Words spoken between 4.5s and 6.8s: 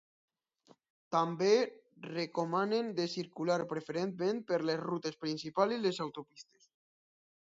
per les rutes principals i les autopistes.